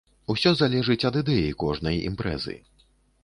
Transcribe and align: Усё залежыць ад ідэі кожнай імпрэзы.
Усё 0.33 0.51
залежыць 0.61 1.03
ад 1.09 1.19
ідэі 1.21 1.53
кожнай 1.63 2.01
імпрэзы. 2.09 2.57